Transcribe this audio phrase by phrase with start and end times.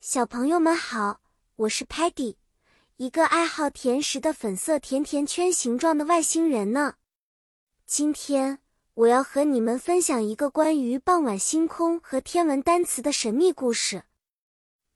[0.00, 1.20] 小朋友们好，
[1.56, 2.36] 我是 Peggy，
[2.96, 6.94] 一个爱好甜食的粉色甜甜圈形状的外星人呢。
[7.84, 8.60] 今天
[8.94, 14.04] 我要和你们分享一个关于傍晚星空和天文单词的神秘故事。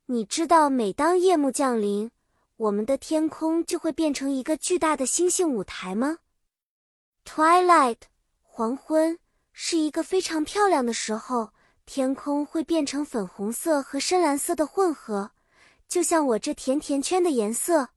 [0.07, 2.11] 你知道，每当夜幕降临，
[2.57, 6.21] 我们的天空就会变成一个巨大的星星舞台吗
[7.27, 7.99] ？Twilight，
[8.41, 9.19] 黄昏，
[9.53, 11.51] 是一个非常漂亮的时候。
[11.87, 15.33] 天空会变成粉红色和深蓝色的混合，
[15.87, 17.91] 就像我这甜甜圈的颜色。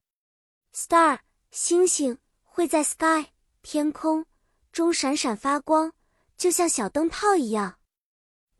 [0.73, 1.19] Star
[1.51, 3.27] 星星会在 sky
[3.61, 4.25] 天空
[4.71, 5.93] 中闪闪发光，
[6.37, 7.79] 就像小灯泡一样。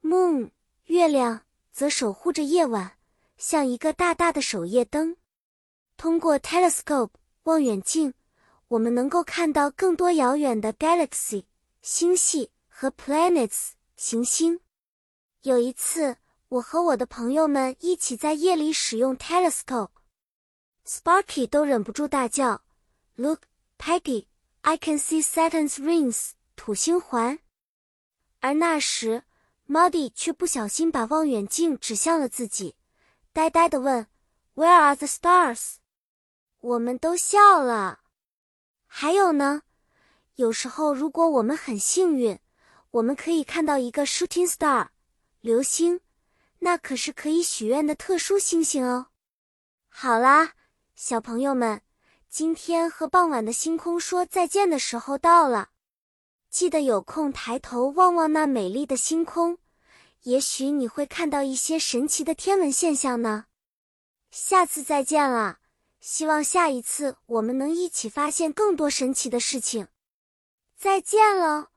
[0.02, 0.52] Moon
[0.86, 2.98] 月亮则守护着夜晚，
[3.38, 5.18] 像一个大大的守夜灯。
[5.98, 7.12] 通过 telescope
[7.44, 8.14] 望远镜，
[8.70, 11.46] 我们能够看到更多遥远的 galaxy
[11.82, 14.62] 星系和 planets 行星。
[15.48, 16.18] 有一次，
[16.50, 22.64] 我和我的朋友们一起在夜里使用 telescope，Sparky 都忍不住大叫
[23.16, 23.44] ：“Look,
[23.80, 24.26] Peggy,
[24.64, 27.40] I can see Saturn's rings，土星环。”
[28.42, 29.24] 而那时
[29.70, 32.76] ，Muddy 却不小心把望远镜指向了自己，
[33.32, 34.06] 呆呆地问
[34.56, 35.76] ：“Where are the stars？”
[36.60, 38.02] 我们都笑了。
[38.86, 39.62] 还有呢，
[40.36, 42.38] 有时候如果我们很幸运，
[42.92, 44.90] 我们可以看到一个 shooting star。
[45.42, 46.02] 流星，
[46.60, 49.08] 那可是可以许愿的特殊星星哦。
[49.90, 50.54] 好啦，
[50.96, 51.82] 小朋友们，
[52.30, 55.70] 今天和傍晚的星空说再见的时候到了，
[56.50, 59.58] 记得有空抬头望望那美丽的星空，
[60.24, 63.46] 也许你会看到一些神奇的天文现象呢。
[64.32, 65.60] 下次再见了，
[66.02, 69.88] 希望下一次我们能一起发现更多神奇的事情。
[70.76, 71.72] 再见了。